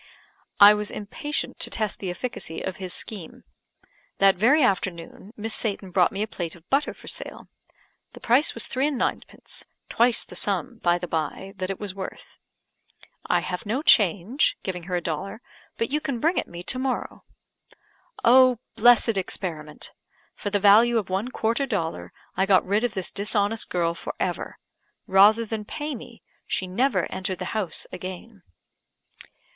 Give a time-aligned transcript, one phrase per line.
[0.59, 3.43] I was impatient to test the efficacy of his scheme
[4.17, 7.49] That very afternoon Miss Satan brought me a plate of butter for sale.
[8.13, 11.93] The price was three and ninepence; twice the sum, by the bye, that it was
[11.93, 12.39] worth.
[13.27, 15.39] "I have no change," giving her a dollar;
[15.77, 17.23] "but you can bring it me to morrow."
[18.23, 19.93] Oh, blessed experiment!
[20.33, 24.15] for the value of one quarter dollar I got rid of this dishonest girl for
[24.19, 24.57] ever;
[25.05, 28.41] rather than pay me, she never entered the house again.